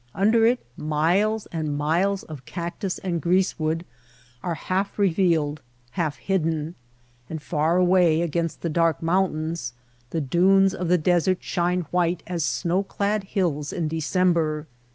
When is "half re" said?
4.55-5.13